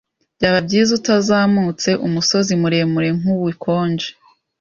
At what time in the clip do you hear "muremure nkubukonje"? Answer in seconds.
2.61-4.07